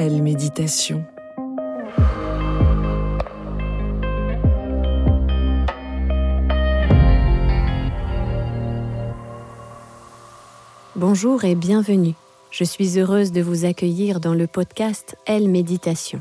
Elle 0.00 0.22
méditation. 0.22 1.04
Bonjour 10.94 11.44
et 11.44 11.56
bienvenue. 11.56 12.14
Je 12.52 12.62
suis 12.62 13.00
heureuse 13.00 13.32
de 13.32 13.42
vous 13.42 13.64
accueillir 13.64 14.20
dans 14.20 14.34
le 14.34 14.46
podcast 14.46 15.16
Elle 15.26 15.48
Méditation. 15.48 16.20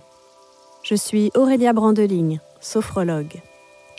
Je 0.81 0.95
suis 0.95 1.29
Aurélia 1.35 1.71
Brandeligne, 1.71 2.39
sophrologue, 2.59 3.43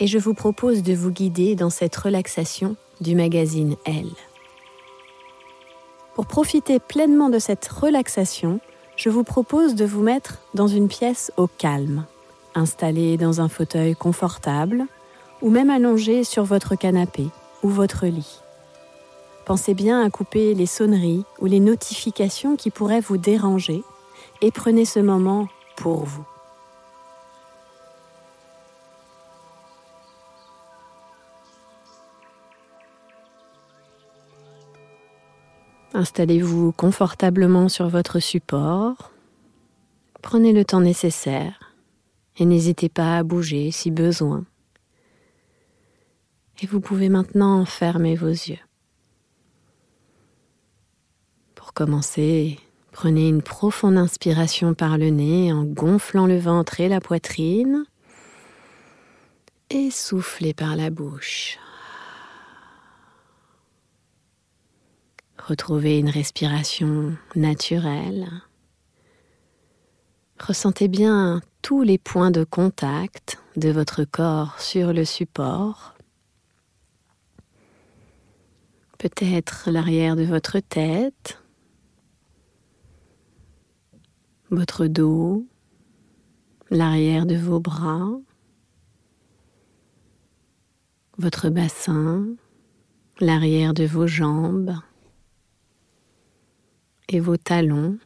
et 0.01 0.07
je 0.07 0.17
vous 0.17 0.33
propose 0.33 0.83
de 0.83 0.93
vous 0.93 1.11
guider 1.11 1.55
dans 1.55 1.69
cette 1.69 1.95
relaxation 1.95 2.75
du 2.99 3.15
magazine 3.15 3.77
Elle. 3.85 4.11
Pour 6.15 6.27
profiter 6.27 6.79
pleinement 6.79 7.29
de 7.29 7.39
cette 7.39 7.65
relaxation, 7.65 8.59
je 8.99 9.09
vous 9.09 9.23
propose 9.23 9.75
de 9.75 9.85
vous 9.85 10.03
mettre 10.03 10.39
dans 10.53 10.67
une 10.67 10.89
pièce 10.89 11.31
au 11.37 11.47
calme, 11.47 12.03
installé 12.53 13.15
dans 13.15 13.39
un 13.39 13.47
fauteuil 13.47 13.95
confortable 13.95 14.83
ou 15.41 15.49
même 15.49 15.69
allongé 15.69 16.25
sur 16.25 16.43
votre 16.43 16.75
canapé 16.75 17.27
ou 17.63 17.69
votre 17.69 18.07
lit. 18.07 18.41
Pensez 19.45 19.73
bien 19.73 20.03
à 20.03 20.09
couper 20.09 20.53
les 20.53 20.65
sonneries 20.65 21.23
ou 21.39 21.45
les 21.45 21.61
notifications 21.61 22.57
qui 22.57 22.71
pourraient 22.71 22.99
vous 22.99 23.15
déranger 23.15 23.83
et 24.41 24.51
prenez 24.51 24.83
ce 24.83 24.99
moment 24.99 25.47
pour 25.77 26.03
vous. 26.03 26.25
Installez-vous 35.99 36.71
confortablement 36.71 37.67
sur 37.67 37.89
votre 37.89 38.21
support. 38.21 39.11
Prenez 40.21 40.53
le 40.53 40.63
temps 40.63 40.79
nécessaire 40.79 41.75
et 42.37 42.45
n'hésitez 42.45 42.87
pas 42.87 43.17
à 43.17 43.23
bouger 43.23 43.69
si 43.71 43.91
besoin. 43.91 44.45
Et 46.61 46.67
vous 46.67 46.79
pouvez 46.79 47.09
maintenant 47.09 47.65
fermer 47.65 48.15
vos 48.15 48.29
yeux. 48.29 48.63
Pour 51.53 51.73
commencer, 51.73 52.57
prenez 52.93 53.27
une 53.27 53.41
profonde 53.41 53.97
inspiration 53.97 54.73
par 54.73 54.97
le 54.97 55.09
nez 55.09 55.51
en 55.51 55.65
gonflant 55.65 56.27
le 56.27 56.39
ventre 56.39 56.79
et 56.79 56.87
la 56.87 57.01
poitrine 57.01 57.83
et 59.69 59.91
soufflez 59.91 60.53
par 60.53 60.77
la 60.77 60.91
bouche. 60.91 61.59
Retrouvez 65.49 65.97
une 65.97 66.11
respiration 66.11 67.17
naturelle. 67.35 68.29
Ressentez 70.39 70.87
bien 70.87 71.41
tous 71.63 71.81
les 71.81 71.97
points 71.97 72.29
de 72.29 72.43
contact 72.43 73.41
de 73.55 73.69
votre 73.69 74.03
corps 74.03 74.59
sur 74.59 74.93
le 74.93 75.05
support. 75.05 75.95
Peut-être 78.99 79.71
l'arrière 79.71 80.15
de 80.15 80.21
votre 80.21 80.59
tête, 80.59 81.41
votre 84.51 84.85
dos, 84.85 85.47
l'arrière 86.69 87.25
de 87.25 87.37
vos 87.37 87.59
bras, 87.59 88.07
votre 91.17 91.49
bassin, 91.49 92.27
l'arrière 93.19 93.73
de 93.73 93.85
vos 93.85 94.05
jambes 94.05 94.75
et 97.09 97.19
vos 97.19 97.37
talons. 97.37 97.97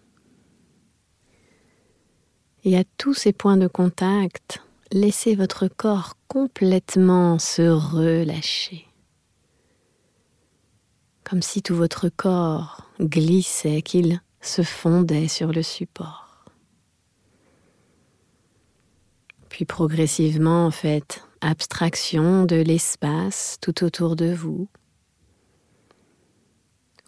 Et 2.64 2.78
à 2.78 2.84
tous 2.98 3.14
ces 3.14 3.34
points 3.34 3.58
de 3.58 3.68
contact, 3.68 4.64
laissez 4.92 5.36
votre 5.36 5.68
corps 5.68 6.16
complètement 6.28 7.38
se 7.38 7.62
relâcher. 7.62 8.88
Comme 11.24 11.42
si 11.42 11.62
tout 11.62 11.76
votre 11.76 12.10
corps 12.10 12.90
glissait, 13.00 13.82
qu'il 13.82 14.22
se 14.42 14.62
fondait 14.62 15.28
sur 15.28 15.52
le 15.52 15.62
support. 15.62 16.46
Puis 19.50 19.66
progressivement, 19.66 20.72
faites 20.72 21.24
abstraction 21.42 22.46
de 22.46 22.56
l'espace 22.56 23.58
tout 23.62 23.84
autour 23.84 24.16
de 24.16 24.34
vous. 24.34 24.70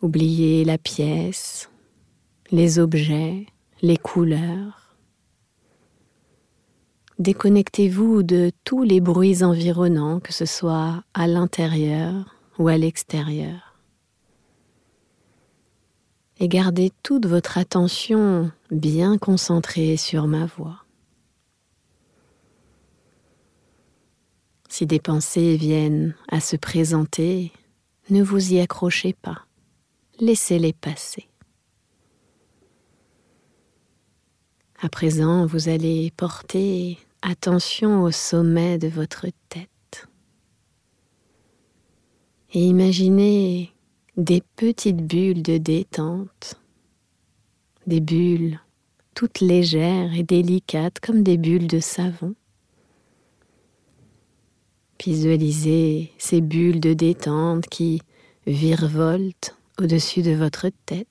Oubliez 0.02 0.66
la 0.66 0.78
pièce, 0.78 1.70
les 2.52 2.80
objets, 2.80 3.48
les 3.82 3.98
couleurs. 3.98 4.98
Déconnectez-vous 7.18 8.24
de 8.24 8.52
tous 8.66 8.84
les 8.84 9.00
bruits 9.00 9.44
environnants, 9.44 10.20
que 10.20 10.34
ce 10.34 10.46
soit 10.46 11.04
à 11.14 11.28
l'intérieur 11.28 12.36
ou 12.60 12.68
à 12.68 12.78
l'extérieur. 12.78 13.80
Et 16.40 16.50
gardez 16.50 16.92
toute 17.02 17.26
votre 17.26 17.58
attention 17.58 18.52
bien 18.70 19.18
concentrée 19.18 19.96
sur 19.96 20.28
ma 20.28 20.46
voix. 20.46 20.84
Si 24.68 24.86
des 24.86 25.00
pensées 25.00 25.56
viennent 25.56 26.16
à 26.28 26.42
se 26.42 26.58
présenter, 26.58 27.54
ne 28.10 28.22
vous 28.22 28.52
y 28.52 28.60
accrochez 28.60 29.14
pas, 29.14 29.46
laissez-les 30.20 30.74
passer. 30.74 31.30
À 34.86 34.90
présent, 34.90 35.48
vous 35.48 35.68
allez 35.68 36.12
porter 36.16 37.00
attention 37.24 38.04
au 38.04 38.12
sommet 38.12 38.78
de 38.78 38.88
votre 38.88 39.26
tête. 39.50 40.08
Et 42.54 42.64
imaginez 42.68 43.74
des 44.16 44.44
petites 44.56 45.08
bulles 45.08 45.42
de 45.42 45.58
détente, 45.58 46.62
des 47.88 48.00
bulles 48.00 48.60
toutes 49.16 49.40
légères 49.40 50.14
et 50.14 50.22
délicates 50.22 51.00
comme 51.00 51.24
des 51.24 51.38
bulles 51.38 51.66
de 51.66 51.80
savon. 51.80 52.36
Visualisez 55.04 56.14
ces 56.20 56.42
bulles 56.42 56.80
de 56.80 56.94
détente 56.94 57.66
qui 57.70 58.04
virevoltent 58.46 59.58
au-dessus 59.82 60.22
de 60.22 60.34
votre 60.34 60.70
tête. 60.86 61.08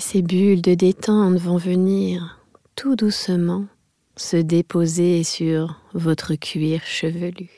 Ces 0.00 0.22
bulles 0.22 0.62
de 0.62 0.74
détente 0.74 1.36
vont 1.36 1.58
venir 1.58 2.40
tout 2.74 2.96
doucement 2.96 3.66
se 4.16 4.38
déposer 4.38 5.22
sur 5.24 5.78
votre 5.92 6.34
cuir 6.36 6.82
chevelu. 6.84 7.50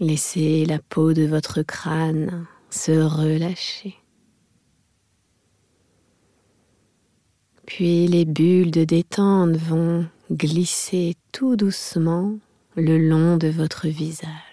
Laissez 0.00 0.66
la 0.66 0.78
peau 0.80 1.14
de 1.14 1.24
votre 1.24 1.62
crâne 1.62 2.46
se 2.68 2.92
relâcher. 2.92 3.94
Puis 7.64 8.06
les 8.06 8.26
bulles 8.26 8.70
de 8.70 8.84
détente 8.84 9.56
vont 9.56 10.06
glisser 10.30 11.16
tout 11.32 11.56
doucement 11.56 12.34
le 12.76 12.98
long 12.98 13.38
de 13.38 13.48
votre 13.48 13.88
visage. 13.88 14.51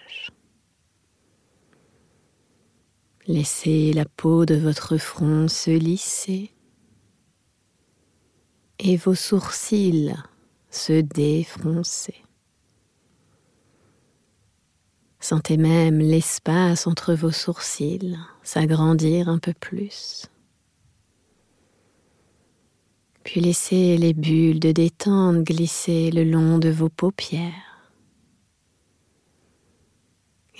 Laissez 3.30 3.92
la 3.92 4.06
peau 4.06 4.44
de 4.44 4.56
votre 4.56 4.96
front 4.96 5.46
se 5.46 5.70
lisser 5.70 6.50
et 8.80 8.96
vos 8.96 9.14
sourcils 9.14 10.16
se 10.68 11.00
défroncer. 11.00 12.24
Sentez 15.20 15.58
même 15.58 16.00
l'espace 16.00 16.88
entre 16.88 17.14
vos 17.14 17.30
sourcils 17.30 18.18
s'agrandir 18.42 19.28
un 19.28 19.38
peu 19.38 19.52
plus. 19.52 20.26
Puis 23.22 23.40
laissez 23.40 23.96
les 23.96 24.12
bulles 24.12 24.58
de 24.58 24.72
détente 24.72 25.44
glisser 25.44 26.10
le 26.10 26.24
long 26.24 26.58
de 26.58 26.70
vos 26.70 26.88
paupières. 26.88 27.69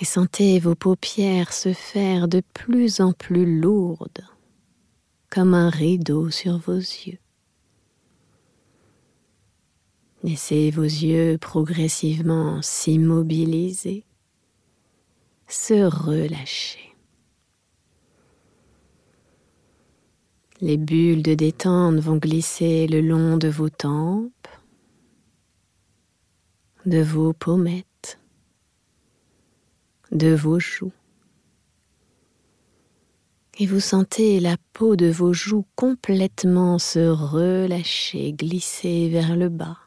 Et 0.01 0.05
sentez 0.05 0.59
vos 0.59 0.75
paupières 0.75 1.53
se 1.53 1.71
faire 1.73 2.27
de 2.27 2.41
plus 2.53 2.99
en 2.99 3.13
plus 3.13 3.61
lourdes, 3.61 4.25
comme 5.29 5.53
un 5.53 5.69
rideau 5.69 6.29
sur 6.29 6.57
vos 6.57 6.75
yeux. 6.75 7.19
Laissez 10.23 10.71
vos 10.71 10.83
yeux 10.83 11.37
progressivement 11.37 12.61
s'immobiliser 12.61 14.03
se 15.51 15.83
relâcher. 15.83 16.95
Les 20.61 20.77
bulles 20.77 21.23
de 21.23 21.33
détente 21.33 21.97
vont 21.97 22.17
glisser 22.17 22.87
le 22.87 23.01
long 23.01 23.37
de 23.37 23.49
vos 23.49 23.69
tempes, 23.69 24.47
de 26.85 27.01
vos 27.01 27.33
pommettes, 27.33 27.85
de 30.11 30.33
vos 30.33 30.59
joues. 30.59 30.93
Et 33.59 33.65
vous 33.65 33.79
sentez 33.79 34.39
la 34.39 34.57
peau 34.73 34.95
de 34.95 35.11
vos 35.11 35.33
joues 35.33 35.65
complètement 35.75 36.79
se 36.79 37.07
relâcher, 37.07 38.33
glisser 38.33 39.09
vers 39.09 39.35
le 39.35 39.49
bas. 39.49 39.77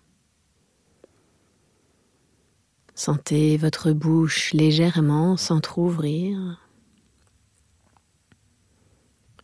Sentez 2.95 3.57
votre 3.57 3.91
bouche 3.91 4.53
légèrement 4.53 5.37
s'entr'ouvrir, 5.37 6.61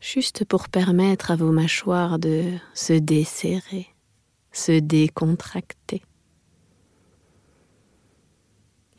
juste 0.01 0.45
pour 0.45 0.69
permettre 0.69 1.33
à 1.33 1.37
vos 1.37 1.51
mâchoires 1.51 2.21
de 2.21 2.53
se 2.75 2.93
desserrer, 2.93 3.89
se 4.53 4.79
décontracter. 4.79 6.03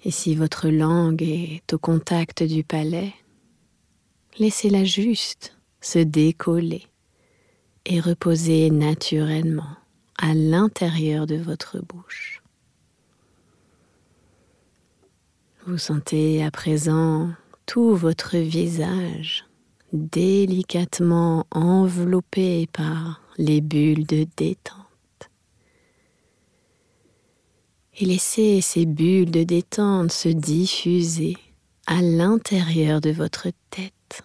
Et 0.03 0.11
si 0.11 0.35
votre 0.35 0.69
langue 0.69 1.21
est 1.21 1.73
au 1.73 1.77
contact 1.77 2.43
du 2.43 2.63
palais, 2.63 3.13
laissez-la 4.39 4.83
juste 4.83 5.55
se 5.79 5.99
décoller 5.99 6.87
et 7.85 7.99
reposer 7.99 8.71
naturellement 8.71 9.77
à 10.17 10.33
l'intérieur 10.33 11.27
de 11.27 11.35
votre 11.35 11.79
bouche. 11.79 12.41
Vous 15.67 15.77
sentez 15.77 16.43
à 16.43 16.49
présent 16.49 17.29
tout 17.67 17.95
votre 17.95 18.37
visage 18.37 19.45
délicatement 19.93 21.45
enveloppé 21.51 22.67
par 22.71 23.21
les 23.37 23.61
bulles 23.61 24.05
de 24.07 24.25
détente. 24.37 24.80
Et 28.01 28.05
laissez 28.05 28.61
ces 28.61 28.87
bulles 28.87 29.29
de 29.29 29.43
détente 29.43 30.11
se 30.11 30.27
diffuser 30.27 31.37
à 31.85 32.01
l'intérieur 32.01 32.99
de 32.99 33.11
votre 33.11 33.49
tête. 33.69 34.23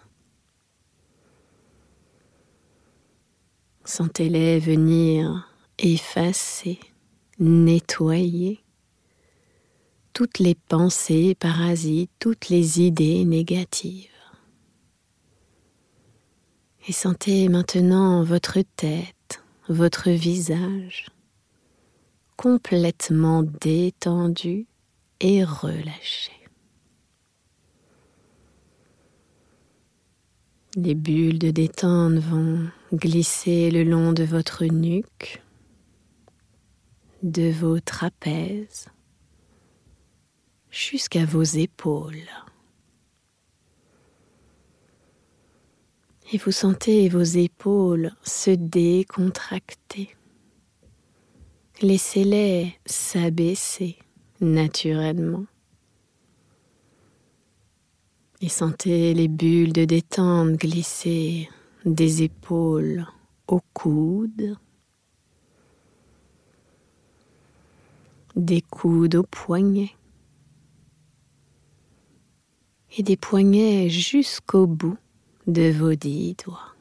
Sentez-les 3.85 4.57
venir 4.57 5.47
effacer, 5.77 6.79
nettoyer 7.37 8.63
toutes 10.11 10.39
les 10.39 10.55
pensées 10.55 11.35
parasites, 11.35 12.09
toutes 12.17 12.49
les 12.49 12.81
idées 12.81 13.25
négatives. 13.25 14.09
Et 16.87 16.93
sentez 16.93 17.47
maintenant 17.47 18.23
votre 18.23 18.59
tête, 18.75 19.43
votre 19.69 20.09
visage 20.09 21.05
complètement 22.37 23.41
détendu 23.43 24.67
et 25.19 25.43
relâché. 25.43 26.31
Les 30.75 30.93
bulles 30.93 31.39
de 31.39 31.49
détente 31.49 32.19
vont 32.19 32.69
glisser 32.93 33.71
le 33.71 33.83
long 33.83 34.13
de 34.13 34.23
votre 34.23 34.65
nuque, 34.65 35.41
de 37.23 37.49
vos 37.49 37.79
trapèzes, 37.79 38.87
jusqu'à 40.69 41.25
vos 41.25 41.41
épaules. 41.41 42.29
Et 46.31 46.37
vous 46.37 46.51
sentez 46.51 47.09
vos 47.09 47.23
épaules 47.23 48.11
se 48.21 48.51
décontracter. 48.51 50.16
Laissez-les 51.83 52.73
s'abaisser 52.87 53.99
naturellement. 54.41 55.45
Et 58.41 58.49
sentez 58.49 59.13
les 59.13 59.27
bulles 59.27 59.73
de 59.73 59.85
détente 59.85 60.53
glisser 60.53 61.47
des 61.85 62.23
épaules 62.23 63.05
aux 63.47 63.61
coudes, 63.73 64.57
des 68.35 68.61
coudes 68.61 69.15
aux 69.15 69.27
poignets, 69.29 69.95
et 72.97 73.03
des 73.03 73.17
poignets 73.17 73.87
jusqu'au 73.89 74.65
bout 74.65 74.97
de 75.45 75.71
vos 75.71 75.93
dix 75.93 76.35
doigts. 76.43 76.76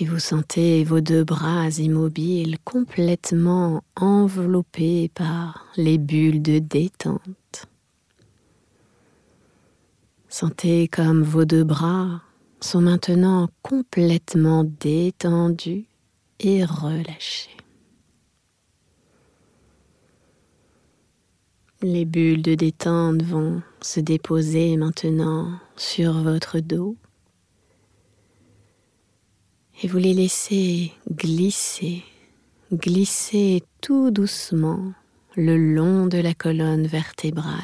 Et 0.00 0.04
vous 0.04 0.20
sentez 0.20 0.84
vos 0.84 1.00
deux 1.00 1.24
bras 1.24 1.68
immobiles 1.70 2.56
complètement 2.62 3.82
enveloppés 3.96 5.10
par 5.12 5.66
les 5.76 5.98
bulles 5.98 6.40
de 6.40 6.60
détente. 6.60 7.66
Sentez 10.28 10.86
comme 10.86 11.24
vos 11.24 11.44
deux 11.44 11.64
bras 11.64 12.22
sont 12.60 12.80
maintenant 12.80 13.48
complètement 13.62 14.62
détendus 14.62 15.86
et 16.38 16.64
relâchés. 16.64 17.56
Les 21.82 22.04
bulles 22.04 22.42
de 22.42 22.54
détente 22.54 23.22
vont 23.22 23.62
se 23.80 23.98
déposer 23.98 24.76
maintenant 24.76 25.58
sur 25.76 26.12
votre 26.22 26.60
dos 26.60 26.96
et 29.82 29.88
vous 29.88 29.98
les 29.98 30.14
laissez 30.14 30.92
glisser, 31.10 32.02
glisser 32.72 33.62
tout 33.80 34.10
doucement 34.10 34.92
le 35.36 35.56
long 35.56 36.06
de 36.06 36.18
la 36.18 36.34
colonne 36.34 36.86
vertébrale, 36.86 37.54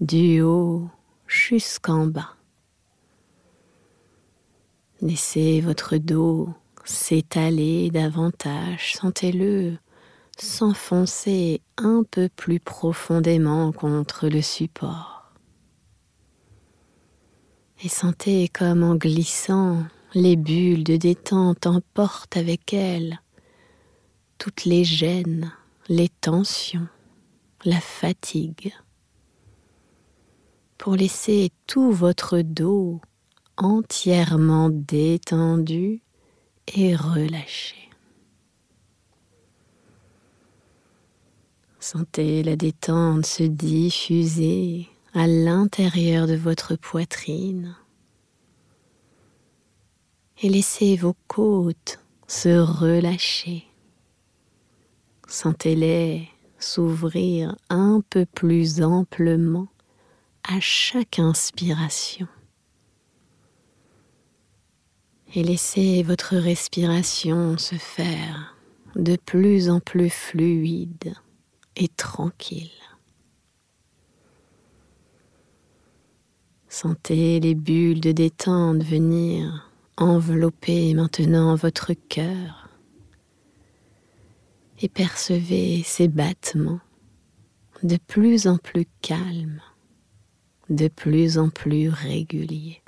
du 0.00 0.42
haut 0.42 0.88
jusqu'en 1.26 2.06
bas. 2.06 2.36
Laissez 5.00 5.60
votre 5.60 5.96
dos 5.96 6.48
s'étaler 6.84 7.90
davantage, 7.90 8.94
sentez-le 8.94 9.76
s'enfoncer 10.38 11.62
un 11.78 12.04
peu 12.08 12.28
plus 12.28 12.60
profondément 12.60 13.72
contre 13.72 14.28
le 14.28 14.42
support. 14.42 15.32
Et 17.82 17.88
sentez 17.88 18.48
comme 18.48 18.82
en 18.82 18.94
glissant, 18.94 19.84
les 20.14 20.36
bulles 20.36 20.84
de 20.84 20.96
détente 20.96 21.66
emportent 21.66 22.36
avec 22.36 22.72
elles 22.72 23.20
toutes 24.38 24.64
les 24.64 24.84
gênes, 24.84 25.52
les 25.88 26.08
tensions, 26.08 26.88
la 27.64 27.80
fatigue, 27.80 28.72
pour 30.78 30.94
laisser 30.94 31.50
tout 31.66 31.90
votre 31.90 32.40
dos 32.40 33.00
entièrement 33.56 34.68
détendu 34.70 36.02
et 36.74 36.94
relâché. 36.94 37.76
Sentez 41.80 42.42
la 42.42 42.56
détente 42.56 43.24
se 43.26 43.44
diffuser 43.44 44.88
à 45.14 45.26
l'intérieur 45.26 46.26
de 46.26 46.34
votre 46.34 46.76
poitrine 46.76 47.76
et 50.42 50.48
laissez 50.48 50.96
vos 50.96 51.16
côtes 51.28 51.98
se 52.26 52.58
relâcher. 52.58 53.64
Sentez-les 55.28 56.28
s'ouvrir 56.58 57.56
un 57.68 58.02
peu 58.10 58.26
plus 58.26 58.82
amplement 58.82 59.68
à 60.44 60.60
chaque 60.60 61.18
inspiration. 61.18 62.28
Et 65.34 65.42
laissez 65.42 66.02
votre 66.02 66.36
respiration 66.36 67.58
se 67.58 67.74
faire 67.74 68.56
de 68.94 69.16
plus 69.16 69.68
en 69.68 69.80
plus 69.80 70.08
fluide 70.08 71.14
et 71.76 71.88
tranquille. 71.88 72.70
Sentez 76.68 77.40
les 77.40 77.54
bulles 77.54 78.00
de 78.00 78.12
détente 78.12 78.82
venir 78.82 79.65
envelopper 79.96 80.92
maintenant 80.94 81.54
votre 81.54 81.92
cœur 81.94 82.68
et 84.80 84.88
percevez 84.88 85.82
ces 85.84 86.08
battements 86.08 86.80
de 87.82 87.96
plus 87.96 88.46
en 88.46 88.58
plus 88.58 88.86
calmes, 89.00 89.62
de 90.68 90.88
plus 90.88 91.38
en 91.38 91.48
plus 91.48 91.88
réguliers. 91.88 92.82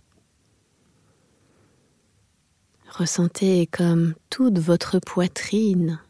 Ressentez 2.91 3.67
comme 3.67 4.15
toute 4.31 4.59
votre 4.59 4.99
poitrine 4.99 6.01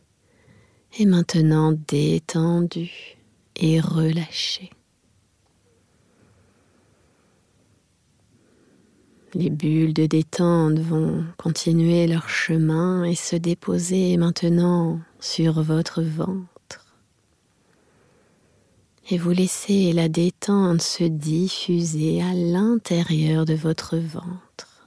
est 0.99 1.05
maintenant 1.05 1.73
détendu 1.73 2.91
et 3.57 3.81
relâché. 3.81 4.71
Les 9.35 9.51
bulles 9.51 9.93
de 9.93 10.07
détente 10.07 10.79
vont 10.79 11.25
continuer 11.37 12.07
leur 12.07 12.29
chemin 12.29 13.05
et 13.05 13.15
se 13.15 13.37
déposer 13.37 14.17
maintenant 14.17 15.01
sur 15.21 15.63
votre 15.63 16.03
ventre. 16.03 16.97
Et 19.11 19.19
vous 19.19 19.31
laissez 19.31 19.93
la 19.93 20.09
détente 20.09 20.83
se 20.83 21.05
diffuser 21.05 22.23
à 22.23 22.33
l'intérieur 22.35 23.45
de 23.45 23.55
votre 23.55 23.97
ventre. 23.97 24.87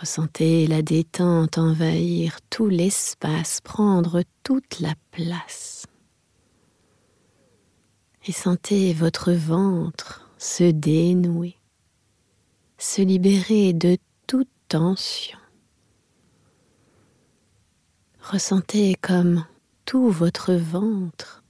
Ressentez 0.00 0.66
la 0.66 0.82
détente 0.82 1.58
envahir 1.58 2.38
tout 2.50 2.68
l'espace, 2.68 3.60
prendre 3.62 4.22
toute 4.42 4.80
la 4.80 4.94
place. 5.10 5.86
Et 8.26 8.32
sentez 8.32 8.92
votre 8.92 9.32
ventre 9.32 10.26
se 10.38 10.64
dénouer, 10.64 11.55
se 12.78 13.02
libérer 13.02 13.72
de 13.72 13.96
toute 14.26 14.50
tension. 14.68 15.38
Ressentez 18.20 18.96
comme 19.00 19.44
tout 19.84 20.10
votre 20.10 20.52
ventre 20.54 21.44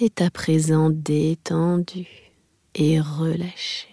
est 0.00 0.20
à 0.20 0.30
présent 0.30 0.90
détendu 0.90 2.06
et 2.74 3.00
relâché. 3.00 3.88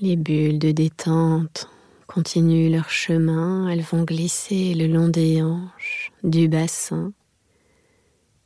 Les 0.00 0.16
bulles 0.16 0.58
de 0.58 0.72
détente 0.72 1.68
continuent 2.06 2.70
leur 2.70 2.90
chemin, 2.90 3.68
elles 3.68 3.80
vont 3.80 4.04
glisser 4.04 4.74
le 4.74 4.86
long 4.86 5.08
des 5.08 5.42
hanches, 5.42 6.12
du 6.22 6.48
bassin 6.48 7.12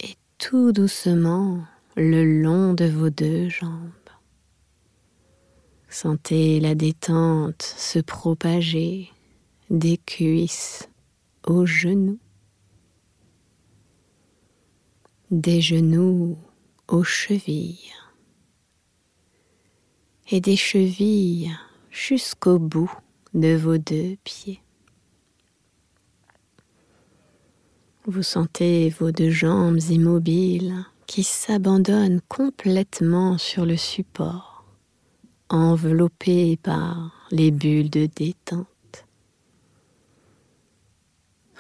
et 0.01 0.15
tout 0.39 0.73
doucement 0.73 1.65
le 1.97 2.43
long 2.43 2.75
de 2.75 2.85
vos 2.85 3.11
deux 3.11 3.49
jambes. 3.49 3.91
Sentez 5.89 6.61
la 6.61 6.75
détente 6.75 7.63
se 7.63 7.99
propager 7.99 9.11
des 9.71 9.99
cuisses 9.99 10.89
aux 11.47 11.67
genoux, 11.67 12.19
des 15.31 15.61
genoux 15.61 16.39
aux 16.89 17.05
chevilles. 17.05 17.93
Et 20.31 20.41
des 20.41 20.57
chevilles 20.57 21.51
jusqu'au 21.91 22.59
bout 22.59 22.93
de 23.35 23.55
vos 23.57 23.79
deux 23.79 24.17
pieds. 24.25 24.61
Vous 28.05 28.23
sentez 28.23 28.89
vos 28.89 29.11
deux 29.11 29.31
jambes 29.31 29.81
immobiles 29.91 30.75
qui 31.07 31.23
s'abandonnent 31.23 32.21
complètement 32.29 33.37
sur 33.37 33.67
le 33.67 33.77
support, 33.77 34.48
enveloppées 35.49 36.59
par 36.63 37.27
les 37.31 37.51
bulles 37.51 37.91
de 37.91 38.07
détente. 38.07 38.67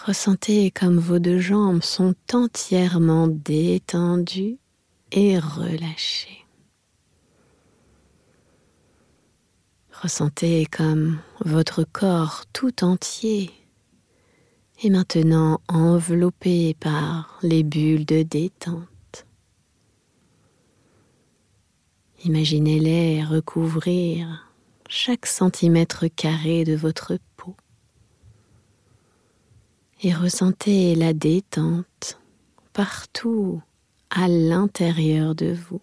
Ressentez 0.04 0.70
comme 0.70 0.98
vos 0.98 1.18
deux 1.18 1.38
jambes 1.38 1.82
sont 1.82 2.14
entièrement 2.32 3.26
détendues 3.26 4.58
et 5.12 5.38
relâchées. 5.38 6.44
Ressentez 9.92 10.66
comme 10.66 11.18
votre 11.44 11.84
corps 11.84 12.44
tout 12.52 12.84
entier 12.84 13.50
est 14.82 14.90
maintenant 14.90 15.60
enveloppé 15.66 16.74
par 16.78 17.38
les 17.42 17.64
bulles 17.64 18.06
de 18.06 18.22
détente. 18.22 18.86
Imaginez-les 22.24 23.24
recouvrir 23.24 24.52
chaque 24.88 25.26
centimètre 25.26 26.06
carré 26.06 26.64
de 26.64 26.74
votre 26.74 27.18
peau. 27.36 27.54
Et 30.02 30.12
ressentez 30.12 30.94
la 30.94 31.12
détente 31.12 32.20
partout 32.72 33.62
à 34.10 34.28
l'intérieur 34.28 35.34
de 35.34 35.52
vous, 35.52 35.80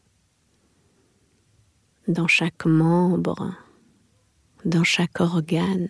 dans 2.08 2.28
chaque 2.28 2.66
membre 2.66 3.56
dans 4.66 4.84
chaque 4.84 5.22
organe, 5.22 5.90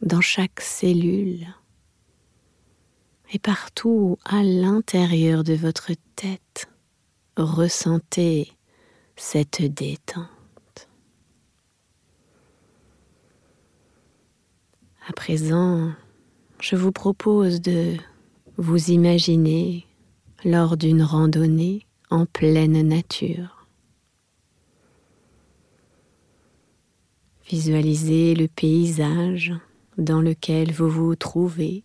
dans 0.00 0.20
chaque 0.20 0.60
cellule. 0.60 1.46
Et 3.32 3.38
partout 3.40 4.16
à 4.24 4.44
l'intérieur 4.44 5.42
de 5.42 5.54
votre 5.54 5.90
tête, 6.14 6.68
ressentez 7.36 8.52
cette 9.16 9.62
détente. 9.62 10.28
À 15.08 15.12
présent, 15.12 15.92
je 16.60 16.76
vous 16.76 16.92
propose 16.92 17.60
de 17.60 17.96
vous 18.56 18.90
imaginer 18.90 19.86
lors 20.44 20.76
d'une 20.76 21.02
randonnée 21.02 21.86
en 22.10 22.26
pleine 22.26 22.80
nature. 22.86 23.66
Visualisez 27.46 28.34
le 28.34 28.48
paysage 28.48 29.52
dans 29.98 30.22
lequel 30.22 30.72
vous 30.72 30.88
vous 30.88 31.14
trouvez, 31.14 31.82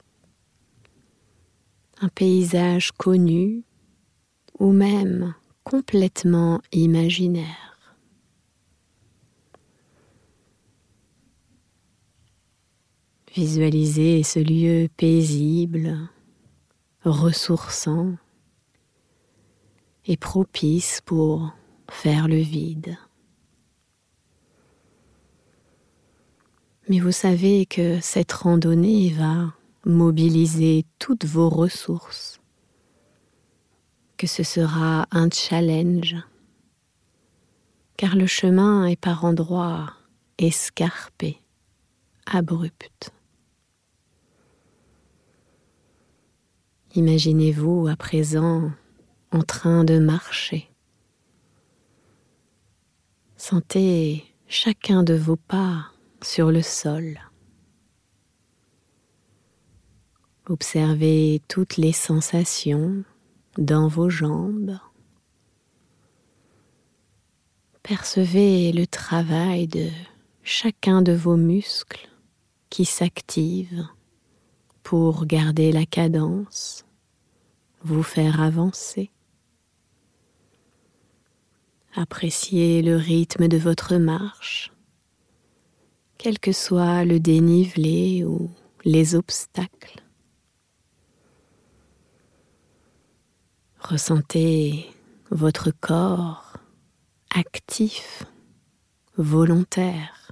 un 2.01 2.07
paysage 2.07 2.91
connu 2.93 3.63
ou 4.57 4.71
même 4.71 5.35
complètement 5.69 6.61
imaginaire. 6.71 7.87
Visualisez 13.35 14.23
ce 14.23 14.39
lieu 14.39 14.89
paisible, 14.97 16.09
ressourçant 17.03 18.15
et 20.07 20.17
propice 20.17 21.01
pour 21.05 21.51
faire 21.91 22.27
le 22.27 22.37
vide. 22.37 22.97
Mais 26.87 26.99
vous 26.99 27.11
savez 27.11 27.67
que 27.67 27.99
cette 28.01 28.31
randonnée 28.31 29.11
va 29.11 29.53
mobiliser 29.85 30.87
toutes 30.97 31.25
vos 31.25 31.49
ressources 31.49 32.38
que 34.19 34.27
ce 34.27 34.43
sera 34.43 35.07
un 35.11 35.29
challenge, 35.31 36.17
car 37.95 38.17
le 38.17 38.27
chemin 38.27 38.85
est 38.85 38.99
par 38.99 39.23
endroits 39.23 39.93
escarpé, 40.37 41.41
abrupt. 42.25 43.11
Imaginez-vous 46.95 47.87
à 47.87 47.95
présent 47.95 48.73
en 49.31 49.41
train 49.41 49.85
de 49.85 49.99
marcher. 49.99 50.69
Sentez 53.37 54.25
chacun 54.49 55.03
de 55.03 55.13
vos 55.13 55.37
pas 55.37 55.93
sur 56.21 56.51
le 56.51 56.61
sol. 56.61 57.21
Observez 60.49 61.41
toutes 61.47 61.77
les 61.77 61.93
sensations 61.93 63.05
dans 63.57 63.87
vos 63.87 64.09
jambes. 64.09 64.77
Percevez 67.83 68.71
le 68.71 68.85
travail 68.85 69.67
de 69.67 69.89
chacun 70.43 71.01
de 71.01 71.11
vos 71.11 71.37
muscles 71.37 72.09
qui 72.69 72.85
s'active 72.85 73.87
pour 74.83 75.25
garder 75.25 75.71
la 75.71 75.85
cadence, 75.85 76.85
vous 77.83 78.03
faire 78.03 78.41
avancer. 78.41 79.11
Appréciez 81.95 82.81
le 82.81 82.95
rythme 82.95 83.47
de 83.47 83.57
votre 83.57 83.95
marche, 83.95 84.71
quel 86.17 86.37
que 86.37 86.51
soit 86.51 87.05
le 87.05 87.19
dénivelé 87.19 88.23
ou 88.23 88.49
les 88.85 89.15
obstacles. 89.15 90.03
Ressentez 93.89 94.85
votre 95.31 95.71
corps 95.71 96.53
actif, 97.31 98.23
volontaire. 99.17 100.31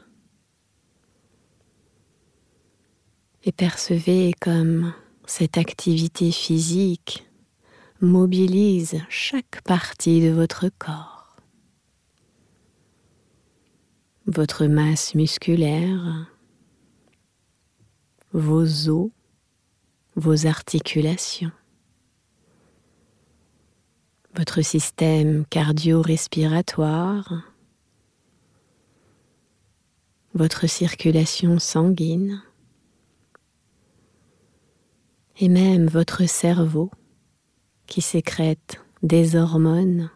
Et 3.45 3.51
percevez 3.51 4.35
comme 4.39 4.93
cette 5.25 5.57
activité 5.57 6.31
physique 6.31 7.27
mobilise 7.99 9.01
chaque 9.09 9.63
partie 9.63 10.21
de 10.21 10.29
votre 10.29 10.69
corps. 10.77 11.35
Votre 14.27 14.67
masse 14.67 15.15
musculaire, 15.15 16.31
vos 18.33 18.87
os, 18.87 19.09
vos 20.15 20.45
articulations 20.45 21.56
votre 24.37 24.61
système 24.61 25.45
cardio-respiratoire, 25.47 27.41
votre 30.35 30.67
circulation 30.67 31.57
sanguine 31.57 32.43
et 35.39 35.49
même 35.49 35.87
votre 35.87 36.29
cerveau 36.29 36.91
qui 37.87 38.01
sécrète 38.01 38.79
des 39.01 39.35
hormones 39.35 40.11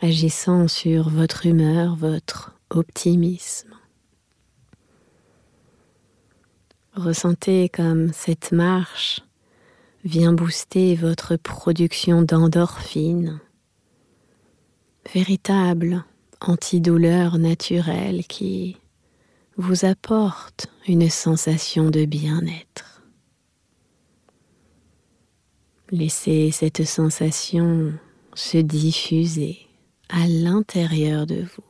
agissant 0.00 0.66
sur 0.66 1.10
votre 1.10 1.44
humeur, 1.44 1.96
votre 1.96 2.58
optimisme. 2.70 3.74
Ressentez 6.94 7.68
comme 7.68 8.14
cette 8.14 8.52
marche 8.52 9.20
vient 10.04 10.34
booster 10.34 10.94
votre 10.94 11.36
production 11.36 12.22
d'endorphine, 12.22 13.40
véritable 15.14 16.04
antidouleur 16.40 17.38
naturelle 17.38 18.24
qui 18.26 18.76
vous 19.56 19.86
apporte 19.86 20.66
une 20.86 21.08
sensation 21.08 21.90
de 21.90 22.04
bien-être. 22.04 23.02
Laissez 25.90 26.50
cette 26.50 26.84
sensation 26.84 27.94
se 28.34 28.58
diffuser 28.58 29.58
à 30.10 30.26
l'intérieur 30.26 31.26
de 31.26 31.42
vous. 31.42 31.64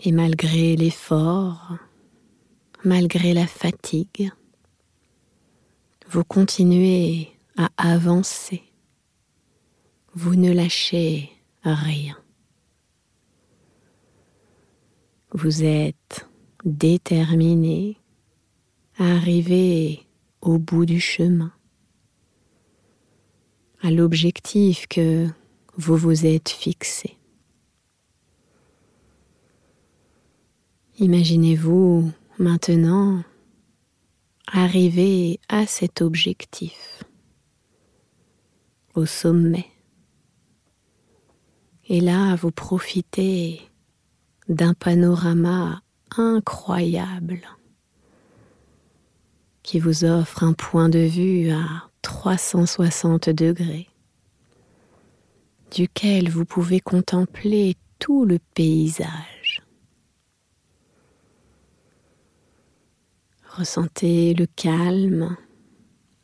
Et 0.00 0.12
malgré 0.12 0.76
l'effort, 0.76 1.76
malgré 2.84 3.34
la 3.34 3.46
fatigue, 3.46 4.30
vous 6.10 6.24
continuez 6.24 7.28
à 7.56 7.68
avancer. 7.76 8.62
Vous 10.14 10.36
ne 10.36 10.52
lâchez 10.52 11.30
rien. 11.62 12.16
Vous 15.32 15.64
êtes 15.64 16.26
déterminé 16.64 17.98
à 18.96 19.12
arriver 19.16 20.06
au 20.40 20.58
bout 20.58 20.86
du 20.86 20.98
chemin, 20.98 21.52
à 23.82 23.90
l'objectif 23.90 24.86
que 24.88 25.26
vous 25.76 25.96
vous 25.96 26.24
êtes 26.24 26.48
fixé. 26.48 27.16
Imaginez-vous 30.98 32.10
maintenant 32.38 33.22
arriver 34.52 35.40
à 35.48 35.66
cet 35.66 36.02
objectif, 36.02 37.04
au 38.94 39.06
sommet. 39.06 39.66
Et 41.88 42.00
là, 42.00 42.34
vous 42.36 42.50
profitez 42.50 43.60
d'un 44.48 44.74
panorama 44.74 45.82
incroyable 46.16 47.40
qui 49.62 49.80
vous 49.80 50.04
offre 50.04 50.44
un 50.44 50.54
point 50.54 50.88
de 50.88 50.98
vue 50.98 51.50
à 51.50 51.90
360 52.02 53.28
degrés, 53.30 53.88
duquel 55.70 56.30
vous 56.30 56.46
pouvez 56.46 56.80
contempler 56.80 57.76
tout 57.98 58.24
le 58.24 58.38
paysage. 58.54 59.37
Ressentez 63.58 64.34
le 64.34 64.46
calme, 64.46 65.36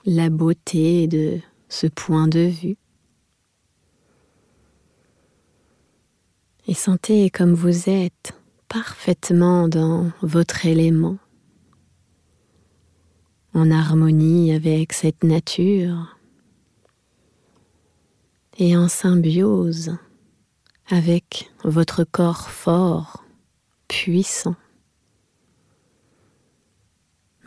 la 0.06 0.30
beauté 0.30 1.08
de 1.08 1.40
ce 1.68 1.88
point 1.88 2.28
de 2.28 2.42
vue. 2.42 2.76
Et 6.68 6.74
sentez 6.74 7.30
comme 7.30 7.52
vous 7.52 7.90
êtes 7.90 8.34
parfaitement 8.68 9.66
dans 9.66 10.12
votre 10.22 10.64
élément, 10.64 11.18
en 13.52 13.68
harmonie 13.72 14.52
avec 14.52 14.92
cette 14.92 15.24
nature 15.24 16.16
et 18.58 18.76
en 18.76 18.86
symbiose 18.86 19.96
avec 20.86 21.50
votre 21.64 22.04
corps 22.04 22.48
fort, 22.48 23.24
puissant 23.88 24.54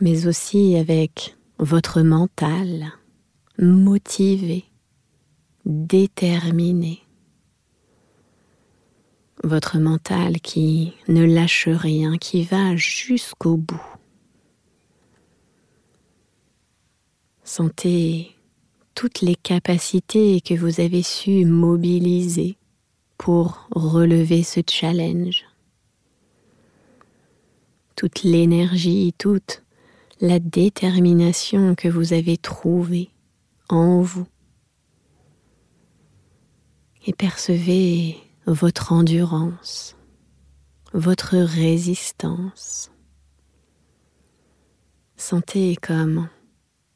mais 0.00 0.26
aussi 0.26 0.76
avec 0.76 1.36
votre 1.58 2.02
mental 2.02 2.92
motivé, 3.58 4.64
déterminé. 5.64 7.00
Votre 9.44 9.78
mental 9.78 10.40
qui 10.40 10.94
ne 11.08 11.24
lâche 11.24 11.68
rien, 11.68 12.16
qui 12.18 12.44
va 12.44 12.76
jusqu'au 12.76 13.56
bout. 13.56 13.82
Sentez 17.44 18.36
toutes 18.94 19.20
les 19.20 19.36
capacités 19.36 20.40
que 20.40 20.54
vous 20.54 20.80
avez 20.80 21.02
su 21.02 21.44
mobiliser 21.44 22.56
pour 23.16 23.68
relever 23.70 24.42
ce 24.42 24.60
challenge. 24.68 25.44
Toute 27.96 28.22
l'énergie, 28.22 29.14
toute 29.18 29.62
la 30.20 30.38
détermination 30.38 31.74
que 31.74 31.88
vous 31.88 32.12
avez 32.12 32.36
trouvée 32.36 33.10
en 33.68 34.00
vous. 34.00 34.26
Et 37.06 37.12
percevez 37.12 38.16
votre 38.46 38.92
endurance, 38.92 39.96
votre 40.92 41.36
résistance. 41.36 42.90
Sentez 45.16 45.76
comme 45.76 46.28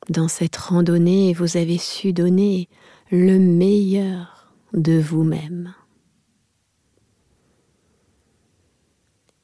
dans 0.09 0.29
cette 0.29 0.57
randonnée 0.57 1.33
vous 1.33 1.57
avez 1.57 1.79
su 1.79 2.13
donner 2.13 2.69
le 3.11 3.39
meilleur 3.39 4.53
de 4.73 4.99
vous-même. 4.99 5.75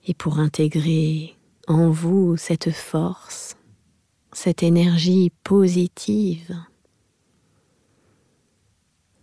Et 0.07 0.15
pour 0.15 0.39
intégrer 0.39 1.37
en 1.67 1.91
vous 1.91 2.37
cette 2.39 2.71
force, 2.71 3.58
cette 4.39 4.63
énergie 4.63 5.33
positive, 5.43 6.57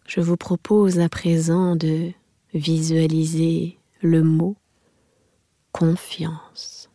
je 0.05 0.19
vous 0.19 0.35
propose 0.35 0.99
à 0.99 1.07
présent 1.07 1.77
de 1.77 2.11
visualiser 2.53 3.79
le 4.01 4.23
mot 4.23 4.57
confiance. 5.71 6.89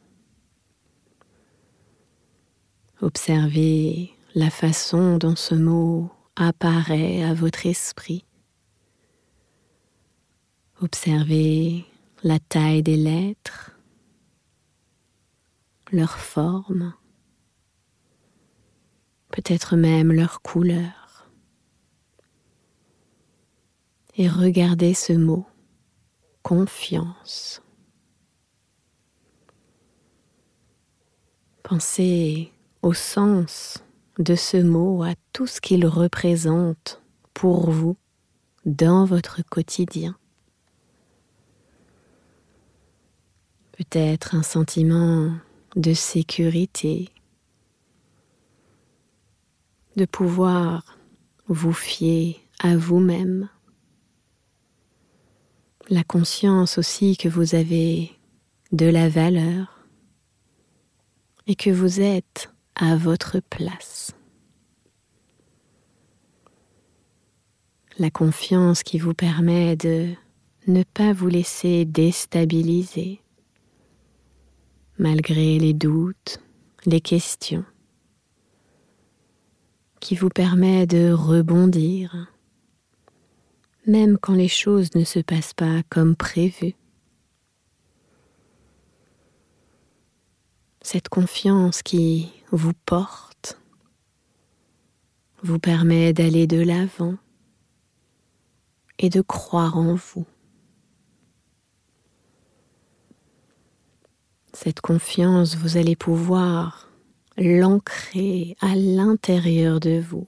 Observez 3.00 4.12
la 4.34 4.50
façon 4.50 5.16
dont 5.16 5.34
ce 5.34 5.54
mot 5.54 6.10
apparaît 6.36 7.22
à 7.22 7.32
votre 7.32 7.64
esprit. 7.64 8.26
Observez 10.82 11.86
la 12.22 12.38
taille 12.38 12.82
des 12.82 12.98
lettres, 12.98 13.78
leur 15.90 16.18
forme, 16.18 16.92
peut-être 19.30 19.76
même 19.76 20.12
leur 20.12 20.42
couleur. 20.42 21.28
Et 24.16 24.28
regardez 24.28 24.94
ce 24.94 25.12
mot, 25.12 25.46
confiance. 26.42 27.62
Pensez 31.62 32.52
au 32.82 32.92
sens 32.92 33.84
de 34.18 34.34
ce 34.34 34.56
mot, 34.56 35.02
à 35.02 35.14
tout 35.32 35.46
ce 35.46 35.60
qu'il 35.60 35.86
représente 35.86 37.00
pour 37.32 37.70
vous 37.70 37.96
dans 38.66 39.04
votre 39.04 39.42
quotidien. 39.42 40.16
Peut-être 43.72 44.34
un 44.34 44.42
sentiment 44.42 45.32
de 45.76 45.94
sécurité, 45.94 47.08
de 49.96 50.04
pouvoir 50.04 50.98
vous 51.48 51.72
fier 51.72 52.40
à 52.58 52.76
vous-même, 52.76 53.48
la 55.88 56.04
conscience 56.04 56.78
aussi 56.78 57.16
que 57.16 57.28
vous 57.28 57.54
avez 57.54 58.12
de 58.72 58.86
la 58.86 59.08
valeur 59.08 59.86
et 61.46 61.56
que 61.56 61.70
vous 61.70 62.00
êtes 62.00 62.52
à 62.76 62.96
votre 62.96 63.40
place. 63.40 64.12
La 67.98 68.10
confiance 68.10 68.82
qui 68.82 68.98
vous 68.98 69.14
permet 69.14 69.76
de 69.76 70.14
ne 70.66 70.84
pas 70.84 71.12
vous 71.12 71.28
laisser 71.28 71.84
déstabiliser 71.84 73.20
malgré 74.98 75.58
les 75.58 75.72
doutes, 75.72 76.38
les 76.84 77.00
questions, 77.00 77.64
qui 80.00 80.16
vous 80.16 80.30
permet 80.30 80.86
de 80.86 81.12
rebondir, 81.12 82.32
même 83.86 84.18
quand 84.18 84.34
les 84.34 84.48
choses 84.48 84.94
ne 84.94 85.04
se 85.04 85.20
passent 85.20 85.54
pas 85.54 85.82
comme 85.88 86.16
prévu. 86.16 86.74
Cette 90.82 91.08
confiance 91.08 91.82
qui 91.82 92.32
vous 92.50 92.72
porte, 92.86 93.60
vous 95.42 95.58
permet 95.58 96.12
d'aller 96.12 96.46
de 96.46 96.60
l'avant 96.60 97.16
et 98.98 99.08
de 99.08 99.20
croire 99.20 99.76
en 99.76 99.94
vous. 99.94 100.26
Cette 104.52 104.80
confiance, 104.80 105.56
vous 105.56 105.76
allez 105.76 105.96
pouvoir 105.96 106.89
l'ancrer 107.40 108.54
à 108.60 108.74
l'intérieur 108.74 109.80
de 109.80 109.98
vous. 109.98 110.26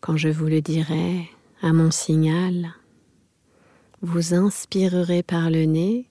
Quand 0.00 0.18
je 0.18 0.28
vous 0.28 0.46
le 0.46 0.60
dirai 0.60 1.28
à 1.62 1.72
mon 1.72 1.90
signal, 1.90 2.74
vous 4.02 4.34
inspirerez 4.34 5.22
par 5.22 5.50
le 5.50 5.64
nez, 5.64 6.10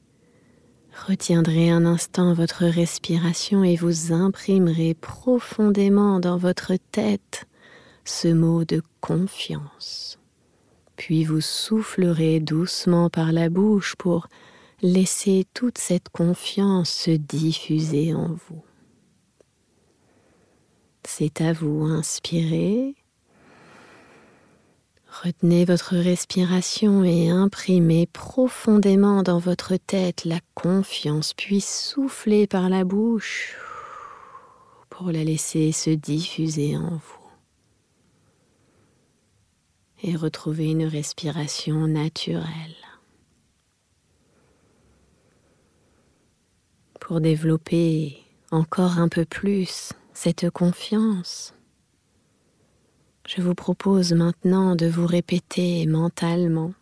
retiendrez 1.08 1.70
un 1.70 1.86
instant 1.86 2.34
votre 2.34 2.66
respiration 2.66 3.64
et 3.64 3.76
vous 3.76 4.12
imprimerez 4.12 4.96
profondément 4.96 6.20
dans 6.20 6.38
votre 6.38 6.74
tête 6.92 7.46
ce 8.06 8.28
mot 8.28 8.66
de 8.66 8.82
confiance. 9.02 10.18
Puis 10.96 11.24
vous 11.24 11.42
soufflerez 11.42 12.40
doucement 12.40 13.10
par 13.12 13.32
la 13.32 13.50
bouche 13.50 13.96
pour 13.96 14.28
Laissez 14.82 15.46
toute 15.54 15.78
cette 15.78 16.08
confiance 16.08 16.90
se 16.90 17.12
diffuser 17.12 18.14
en 18.14 18.30
vous. 18.30 18.64
C'est 21.04 21.42
à 21.42 21.54
vous, 21.54 21.86
inspirez. 21.86 22.96
Retenez 25.24 25.66
votre 25.66 25.96
respiration 25.96 27.04
et 27.04 27.30
imprimez 27.30 28.06
profondément 28.06 29.24
dans 29.24 29.40
votre 29.40 29.76
tête 29.76 30.26
la 30.26 30.40
confiance, 30.54 31.34
puis 31.34 31.62
soufflez 31.62 32.48
par 32.48 32.70
la 32.70 32.84
bouche 32.84 33.58
pour 34.90 35.12
la 35.12 35.24
laisser 35.24 35.72
se 35.72 35.90
diffuser 35.90 36.78
en 36.78 36.90
vous. 36.90 37.20
Et 40.04 40.16
retrouver 40.16 40.72
une 40.72 40.86
respiration 40.86 41.88
naturelle. 41.88 42.76
pour 47.10 47.22
développer 47.22 48.20
encore 48.52 49.00
un 49.00 49.10
peu 49.10 49.26
plus 49.26 49.94
cette 50.22 50.50
confiance, 50.50 51.54
je 53.26 53.42
vous 53.42 53.56
propose 53.56 54.12
maintenant 54.12 54.76
de 54.76 54.86
vous 54.86 55.08
répéter 55.08 55.88
mentalement 55.88 56.74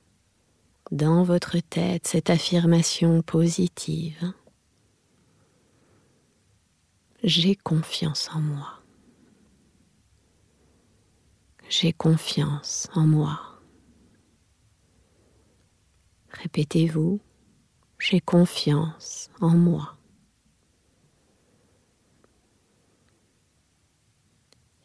dans 0.90 1.22
votre 1.22 1.60
tête 1.60 2.08
cette 2.08 2.32
affirmation 2.32 3.22
positive. 3.22 4.34
J'ai 7.24 7.56
confiance 7.56 8.28
en 8.34 8.40
moi. 8.40 8.82
J'ai 11.70 11.94
confiance 11.94 12.88
en 12.96 13.06
moi. 13.06 13.40
Répétez-vous, 16.32 17.20
j'ai 18.00 18.20
confiance 18.20 19.30
en 19.42 19.56
moi. 19.56 19.97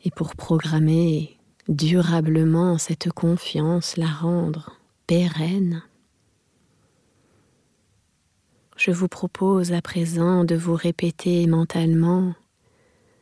Et 0.05 0.11
pour 0.11 0.35
programmer 0.35 1.39
durablement 1.69 2.79
cette 2.79 3.11
confiance, 3.11 3.97
la 3.97 4.09
rendre 4.09 4.77
pérenne, 5.07 5.83
je 8.77 8.91
vous 8.91 9.09
propose 9.09 9.73
à 9.73 9.81
présent 9.81 10.45
de 10.45 10.57
vous 10.57 10.75
répéter 10.75 11.47
mentalement 11.47 12.35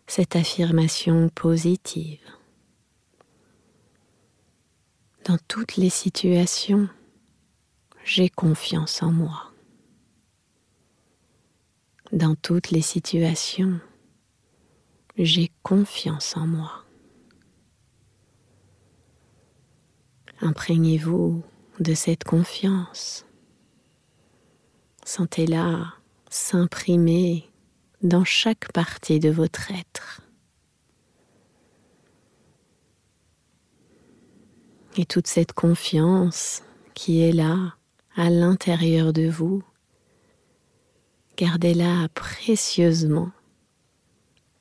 cette 0.06 0.34
affirmation 0.34 1.28
positive. 1.28 2.20
Dans 5.26 5.38
toutes 5.48 5.76
les 5.76 5.90
situations, 5.90 6.88
j'ai 8.04 8.30
confiance 8.30 9.02
en 9.02 9.12
moi. 9.12 9.52
Dans 12.12 12.34
toutes 12.34 12.70
les 12.70 12.80
situations, 12.80 13.80
j'ai 15.22 15.50
confiance 15.62 16.34
en 16.36 16.46
moi. 16.46 16.84
Imprégnez-vous 20.40 21.42
de 21.78 21.92
cette 21.92 22.24
confiance. 22.24 23.26
Sentez-la 25.04 25.92
s'imprimer 26.30 27.50
dans 28.02 28.24
chaque 28.24 28.72
partie 28.72 29.20
de 29.20 29.28
votre 29.28 29.70
être. 29.70 30.22
Et 34.96 35.04
toute 35.04 35.26
cette 35.26 35.52
confiance 35.52 36.62
qui 36.94 37.20
est 37.20 37.32
là, 37.32 37.74
à 38.16 38.30
l'intérieur 38.30 39.12
de 39.12 39.28
vous, 39.28 39.62
gardez-la 41.36 42.08
précieusement 42.14 43.30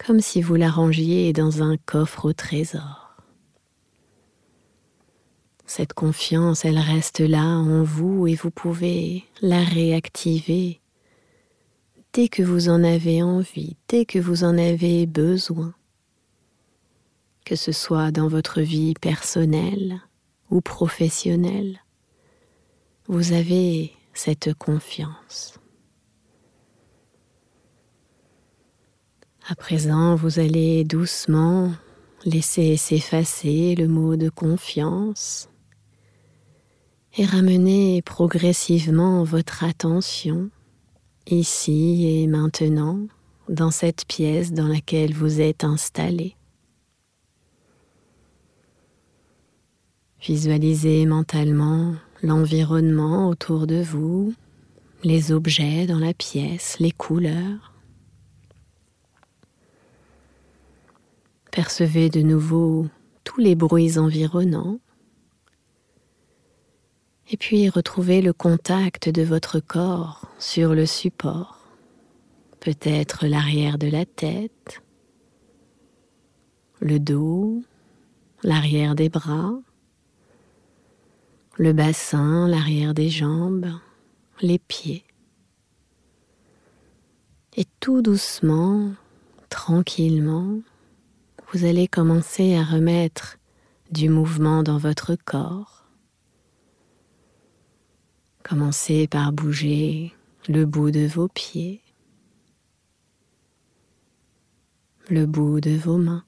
comme 0.05 0.21
si 0.21 0.41
vous 0.41 0.55
la 0.55 0.69
rangiez 0.69 1.33
dans 1.33 1.61
un 1.61 1.77
coffre 1.77 2.25
au 2.25 2.33
trésor. 2.33 3.17
Cette 5.65 5.93
confiance, 5.93 6.65
elle 6.65 6.79
reste 6.79 7.19
là 7.19 7.43
en 7.43 7.83
vous 7.83 8.25
et 8.25 8.33
vous 8.33 8.49
pouvez 8.49 9.25
la 9.41 9.63
réactiver 9.63 10.81
dès 12.13 12.27
que 12.27 12.41
vous 12.41 12.69
en 12.69 12.83
avez 12.83 13.21
envie, 13.21 13.75
dès 13.87 14.05
que 14.05 14.17
vous 14.17 14.43
en 14.43 14.57
avez 14.57 15.05
besoin, 15.05 15.75
que 17.45 17.55
ce 17.55 17.71
soit 17.71 18.11
dans 18.11 18.27
votre 18.27 18.61
vie 18.61 18.95
personnelle 18.99 20.01
ou 20.49 20.61
professionnelle. 20.61 21.83
Vous 23.07 23.33
avez 23.33 23.93
cette 24.13 24.53
confiance. 24.55 25.58
À 29.51 29.55
présent, 29.55 30.13
vous 30.13 30.37
allez 30.37 30.83
doucement 30.83 31.71
laisser 32.23 32.77
s'effacer 32.77 33.73
le 33.73 33.87
mot 33.87 34.15
de 34.15 34.29
confiance 34.29 35.49
et 37.17 37.25
ramener 37.25 38.03
progressivement 38.03 39.23
votre 39.23 39.63
attention 39.63 40.51
ici 41.25 42.05
et 42.21 42.27
maintenant 42.27 42.99
dans 43.47 43.71
cette 43.71 44.05
pièce 44.05 44.53
dans 44.53 44.67
laquelle 44.67 45.15
vous 45.15 45.41
êtes 45.41 45.63
installé. 45.63 46.35
Visualisez 50.21 51.07
mentalement 51.07 51.95
l'environnement 52.21 53.29
autour 53.29 53.65
de 53.65 53.81
vous, 53.81 54.31
les 55.03 55.31
objets 55.31 55.87
dans 55.87 55.97
la 55.97 56.13
pièce, 56.13 56.77
les 56.79 56.91
couleurs. 56.91 57.68
Percevez 61.51 62.09
de 62.09 62.21
nouveau 62.21 62.87
tous 63.23 63.39
les 63.39 63.55
bruits 63.55 63.97
environnants. 63.97 64.79
Et 67.31 67.37
puis 67.37 67.69
retrouvez 67.69 68.21
le 68.21 68.33
contact 68.33 69.09
de 69.09 69.23
votre 69.23 69.59
corps 69.59 70.27
sur 70.39 70.73
le 70.73 70.85
support, 70.85 71.67
peut-être 72.59 73.27
l'arrière 73.27 73.77
de 73.77 73.87
la 73.87 74.05
tête, 74.05 74.81
le 76.79 76.99
dos, 76.99 77.63
l'arrière 78.43 78.95
des 78.95 79.09
bras, 79.09 79.53
le 81.57 81.73
bassin, 81.73 82.47
l'arrière 82.47 82.93
des 82.93 83.09
jambes, 83.09 83.71
les 84.41 84.59
pieds. 84.59 85.03
Et 87.57 87.65
tout 87.79 88.01
doucement, 88.01 88.91
tranquillement, 89.49 90.59
vous 91.51 91.65
allez 91.65 91.87
commencer 91.87 92.55
à 92.55 92.63
remettre 92.63 93.39
du 93.91 94.07
mouvement 94.07 94.61
dans 94.61 94.77
votre 94.77 95.15
corps. 95.15 95.87
Commencez 98.43 99.07
par 99.07 99.33
bouger 99.33 100.13
le 100.47 100.65
bout 100.65 100.91
de 100.91 101.07
vos 101.07 101.27
pieds, 101.27 101.81
le 105.09 105.25
bout 105.25 105.59
de 105.59 105.75
vos 105.75 105.97
mains. 105.97 106.23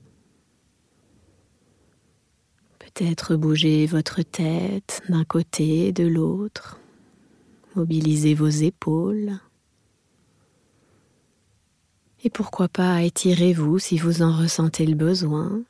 Peut-être 2.79 3.35
bouger 3.35 3.85
votre 3.85 4.23
tête 4.23 5.03
d'un 5.07 5.23
côté 5.23 5.87
et 5.87 5.93
de 5.93 6.07
l'autre. 6.07 6.79
Mobilisez 7.75 8.33
vos 8.33 8.47
épaules. 8.47 9.39
Et 12.23 12.29
pourquoi 12.29 12.67
pas 12.67 13.01
étirez-vous 13.01 13.79
si 13.79 13.97
vous 13.97 14.21
en 14.21 14.31
ressentez 14.31 14.85
le 14.85 14.95
besoin. 14.95 15.61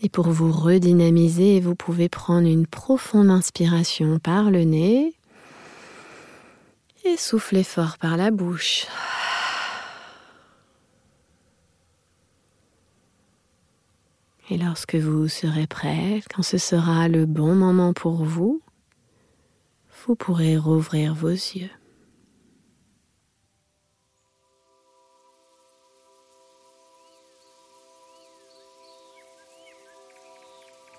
Et 0.00 0.08
pour 0.08 0.28
vous 0.28 0.50
redynamiser, 0.50 1.60
vous 1.60 1.74
pouvez 1.74 2.08
prendre 2.08 2.48
une 2.48 2.66
profonde 2.66 3.30
inspiration 3.30 4.18
par 4.18 4.50
le 4.50 4.64
nez 4.64 5.14
et 7.04 7.16
souffler 7.16 7.64
fort 7.64 7.98
par 7.98 8.16
la 8.16 8.30
bouche. 8.30 8.86
Et 14.50 14.58
lorsque 14.58 14.94
vous 14.94 15.28
serez 15.28 15.66
prêt, 15.66 16.22
quand 16.34 16.42
ce 16.42 16.58
sera 16.58 17.08
le 17.08 17.24
bon 17.24 17.54
moment 17.54 17.92
pour 17.92 18.24
vous, 18.24 18.62
vous 20.06 20.14
pourrez 20.16 20.56
rouvrir 20.58 21.14
vos 21.14 21.30
yeux. 21.30 21.70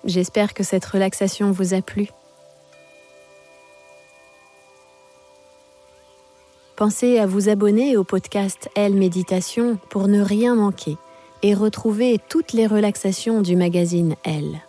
J'espère 0.06 0.54
que 0.54 0.62
cette 0.62 0.84
relaxation 0.84 1.50
vous 1.50 1.74
a 1.74 1.82
plu. 1.82 2.08
Pensez 6.76 7.18
à 7.18 7.26
vous 7.26 7.48
abonner 7.48 7.96
au 7.96 8.04
podcast 8.04 8.70
Elle 8.76 8.94
Méditation 8.94 9.78
pour 9.90 10.08
ne 10.08 10.20
rien 10.20 10.54
manquer 10.54 10.96
et 11.42 11.54
retrouver 11.54 12.20
toutes 12.28 12.52
les 12.52 12.66
relaxations 12.66 13.40
du 13.40 13.56
magazine 13.56 14.14
Elle. 14.24 14.60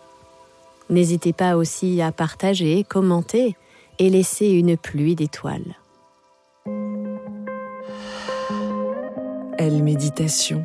N'hésitez 0.90 1.32
pas 1.32 1.56
aussi 1.56 2.00
à 2.02 2.10
partager, 2.12 2.82
commenter 2.82 3.56
et 3.98 4.10
laisser 4.10 4.48
une 4.48 4.76
pluie 4.76 5.14
d'étoiles. 5.14 5.76
Elle 9.58 9.82
Méditation 9.82 10.64